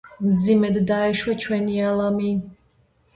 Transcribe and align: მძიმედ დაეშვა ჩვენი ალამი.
მძიმედ 0.27 0.79
დაეშვა 0.91 1.35
ჩვენი 1.43 1.75
ალამი. 1.91 2.31